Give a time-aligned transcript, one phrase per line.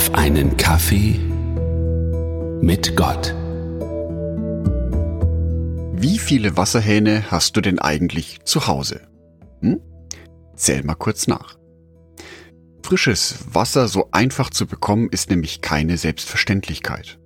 [0.00, 1.20] auf einen Kaffee
[2.62, 3.34] mit Gott.
[5.92, 9.02] Wie viele Wasserhähne hast du denn eigentlich zu Hause?
[9.60, 9.78] Hm?
[10.56, 11.58] Zähl mal kurz nach.
[12.82, 17.18] Frisches Wasser so einfach zu bekommen ist nämlich keine Selbstverständlichkeit.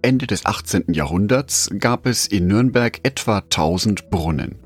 [0.00, 0.94] Ende des 18.
[0.94, 4.62] Jahrhunderts gab es in Nürnberg etwa 1000 Brunnen,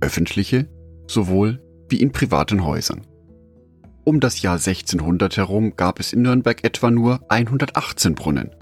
[0.00, 0.66] öffentliche
[1.08, 3.06] sowohl wie in privaten Häusern.
[4.08, 8.52] Um das Jahr 1600 herum gab es in Nürnberg etwa nur 118 Brunnen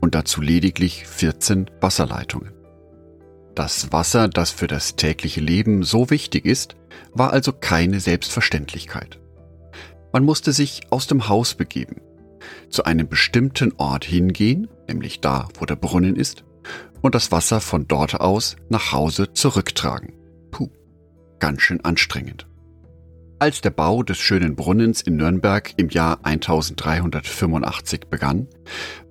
[0.00, 2.54] und dazu lediglich 14 Wasserleitungen.
[3.54, 6.76] Das Wasser, das für das tägliche Leben so wichtig ist,
[7.12, 9.20] war also keine Selbstverständlichkeit.
[10.14, 12.00] Man musste sich aus dem Haus begeben,
[12.70, 16.44] zu einem bestimmten Ort hingehen, nämlich da, wo der Brunnen ist,
[17.02, 20.14] und das Wasser von dort aus nach Hause zurücktragen.
[20.50, 20.70] Puh,
[21.40, 22.46] ganz schön anstrengend.
[23.38, 28.46] Als der Bau des schönen Brunnens in Nürnberg im Jahr 1385 begann,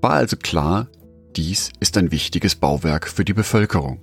[0.01, 0.87] war also klar,
[1.35, 4.01] dies ist ein wichtiges Bauwerk für die Bevölkerung.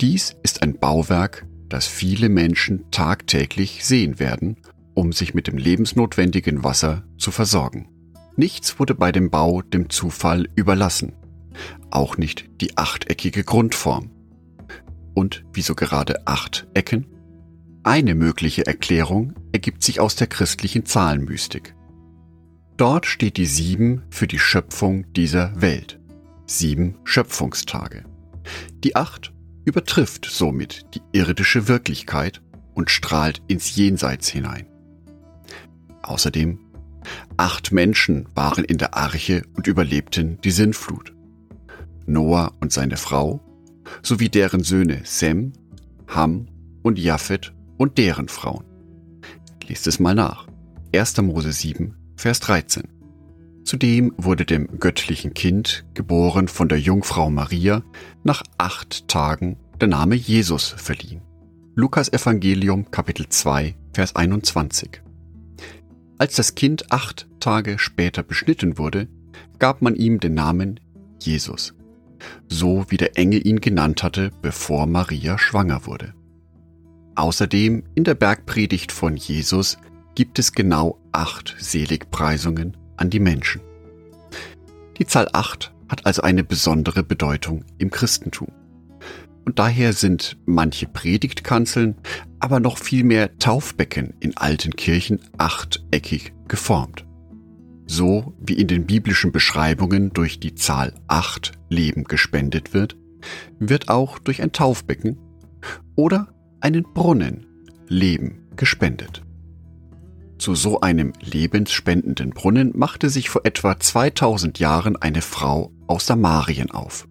[0.00, 4.56] Dies ist ein Bauwerk, das viele Menschen tagtäglich sehen werden,
[4.94, 7.88] um sich mit dem lebensnotwendigen Wasser zu versorgen.
[8.36, 11.12] Nichts wurde bei dem Bau dem Zufall überlassen,
[11.90, 14.10] auch nicht die achteckige Grundform.
[15.14, 17.06] Und wieso gerade acht Ecken?
[17.82, 21.74] Eine mögliche Erklärung ergibt sich aus der christlichen Zahlenmystik.
[22.76, 25.98] Dort steht die Sieben für die Schöpfung dieser Welt.
[26.44, 28.04] Sieben Schöpfungstage.
[28.84, 29.32] Die Acht
[29.64, 32.42] übertrifft somit die irdische Wirklichkeit
[32.74, 34.66] und strahlt ins Jenseits hinein.
[36.02, 36.58] Außerdem,
[37.38, 41.14] acht Menschen waren in der Arche und überlebten die Sintflut.
[42.04, 43.40] Noah und seine Frau
[44.02, 45.52] sowie deren Söhne Sem,
[46.08, 46.46] Ham
[46.82, 48.64] und Japhet und deren Frauen.
[49.66, 50.46] Liest es mal nach.
[50.94, 51.22] 1.
[51.22, 52.82] Mose 7, Vers 13.
[53.64, 57.82] Zudem wurde dem göttlichen Kind, geboren von der Jungfrau Maria,
[58.22, 61.22] nach acht Tagen der Name Jesus verliehen.
[61.74, 65.00] Lukas Evangelium Kapitel 2, Vers 21.
[66.18, 69.08] Als das Kind acht Tage später beschnitten wurde,
[69.58, 70.80] gab man ihm den Namen
[71.18, 71.72] Jesus,
[72.46, 76.12] so wie der Engel ihn genannt hatte, bevor Maria schwanger wurde.
[77.20, 79.76] Außerdem in der Bergpredigt von Jesus
[80.14, 83.60] gibt es genau acht Seligpreisungen an die Menschen.
[84.96, 88.48] Die Zahl acht hat also eine besondere Bedeutung im Christentum.
[89.44, 91.96] Und daher sind manche Predigtkanzeln,
[92.38, 97.04] aber noch viel mehr Taufbecken in alten Kirchen achteckig geformt.
[97.86, 102.96] So wie in den biblischen Beschreibungen durch die Zahl acht Leben gespendet wird,
[103.58, 105.18] wird auch durch ein Taufbecken
[105.96, 107.46] oder einen Brunnen
[107.88, 109.22] Leben gespendet.
[110.38, 116.70] Zu so einem lebensspendenden Brunnen machte sich vor etwa 2000 Jahren eine Frau aus Samarien
[116.70, 117.06] auf.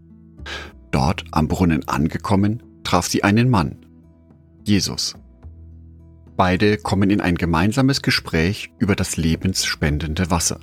[0.91, 3.85] Dort am Brunnen angekommen, traf sie einen Mann,
[4.63, 5.15] Jesus.
[6.38, 10.61] Beide kommen in ein gemeinsames Gespräch über das lebensspendende Wasser.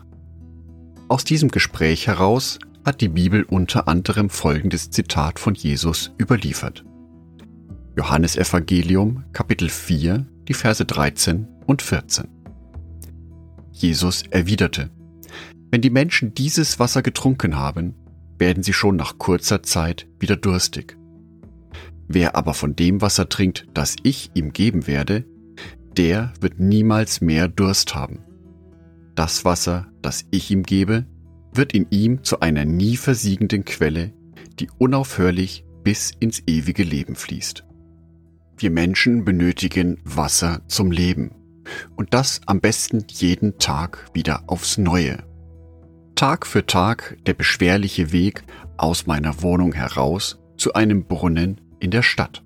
[1.08, 6.84] Aus diesem Gespräch heraus hat die Bibel unter anderem folgendes Zitat von Jesus überliefert.
[7.96, 12.28] Johannes Evangelium Kapitel 4, die Verse 13 und 14.
[13.72, 14.90] Jesus erwiderte,
[15.70, 17.94] Wenn die Menschen dieses Wasser getrunken haben,
[18.38, 20.98] werden sie schon nach kurzer Zeit wieder durstig.
[22.06, 25.24] Wer aber von dem Wasser trinkt, das ich ihm geben werde,
[25.96, 28.18] der wird niemals mehr Durst haben.
[29.14, 31.06] Das Wasser, das ich ihm gebe,
[31.50, 34.12] wird in ihm zu einer nie versiegenden Quelle,
[34.60, 37.66] die unaufhörlich bis ins ewige Leben fließt.
[38.58, 41.30] Wir Menschen benötigen Wasser zum Leben.
[41.94, 45.18] Und das am besten jeden Tag wieder aufs Neue.
[46.14, 48.44] Tag für Tag der beschwerliche Weg
[48.78, 52.42] aus meiner Wohnung heraus zu einem Brunnen in der Stadt.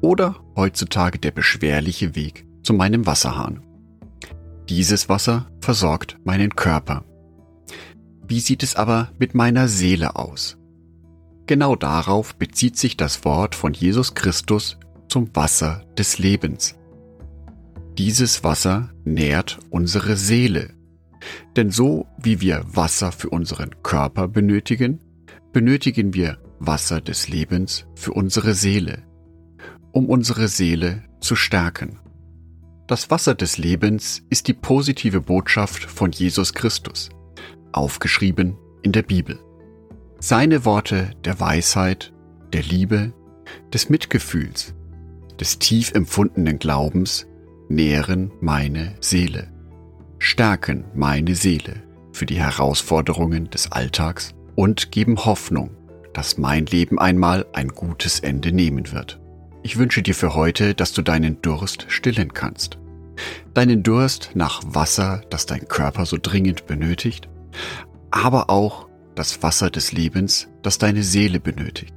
[0.00, 3.64] Oder heutzutage der beschwerliche Weg zu meinem Wasserhahn.
[4.68, 7.04] Dieses Wasser versorgt meinen Körper.
[8.28, 10.56] Wie sieht es aber mit meiner Seele aus?
[11.46, 14.78] Genau darauf bezieht sich das Wort von Jesus Christus
[15.16, 16.76] zum Wasser des Lebens.
[17.96, 20.74] Dieses Wasser nährt unsere Seele.
[21.56, 25.00] Denn so wie wir Wasser für unseren Körper benötigen,
[25.54, 29.04] benötigen wir Wasser des Lebens für unsere Seele,
[29.90, 31.98] um unsere Seele zu stärken.
[32.86, 37.08] Das Wasser des Lebens ist die positive Botschaft von Jesus Christus,
[37.72, 39.38] aufgeschrieben in der Bibel.
[40.20, 42.12] Seine Worte der Weisheit,
[42.52, 43.14] der Liebe,
[43.72, 44.74] des Mitgefühls,
[45.40, 47.26] des tief empfundenen Glaubens
[47.68, 49.48] nähren meine Seele,
[50.18, 55.70] stärken meine Seele für die Herausforderungen des Alltags und geben Hoffnung,
[56.14, 59.20] dass mein Leben einmal ein gutes Ende nehmen wird.
[59.62, 62.78] Ich wünsche dir für heute, dass du deinen Durst stillen kannst.
[63.52, 67.28] Deinen Durst nach Wasser, das dein Körper so dringend benötigt,
[68.10, 71.94] aber auch das Wasser des Lebens, das deine Seele benötigt.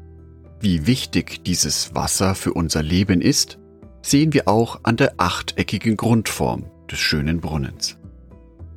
[0.62, 3.60] Wie wichtig dieses Wasser für unser Leben ist,
[4.02, 7.98] sehen wir auch an der achteckigen Grundform des schönen Brunnens.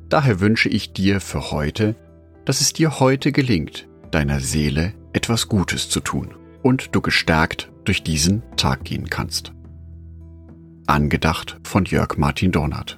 [0.07, 1.95] Daher wünsche ich dir für heute,
[2.45, 8.01] dass es dir heute gelingt, deiner Seele etwas Gutes zu tun und du gestärkt durch
[8.01, 9.51] diesen Tag gehen kannst.
[10.87, 12.97] Angedacht von Jörg Martin Dornert.